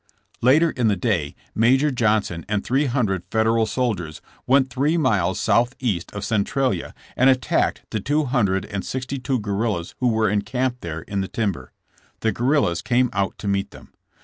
Later 0.41 0.71
in 0.71 0.87
the 0.87 0.95
day, 0.95 1.35
Major 1.53 1.91
Johnson 1.91 2.43
and 2.49 2.63
three 2.63 2.85
hun 2.85 3.05
dre(i 3.05 3.21
Federal 3.29 3.67
soldiers 3.67 4.19
went 4.47 4.71
three 4.71 4.97
miles 4.97 5.39
southeast 5.39 6.11
of 6.13 6.23
34 6.23 6.23
J^SSB 6.23 6.23
JAMES. 6.23 6.25
Centralia 6.25 6.93
and 7.15 7.29
attacked 7.29 7.81
the 7.91 7.99
two 7.99 8.23
hundred 8.23 8.65
and 8.65 8.83
sixty 8.83 9.19
two 9.19 9.37
guerrillas 9.39 9.93
who 9.99 10.07
were 10.07 10.27
encamped 10.27 10.81
there 10.81 11.01
in 11.01 11.21
the 11.21 11.27
timber. 11.27 11.71
The 12.21 12.31
guerrillas 12.31 12.81
came 12.81 13.11
out 13.13 13.37
to 13.37 13.47
meet 13.47 13.69
them. 13.69 13.93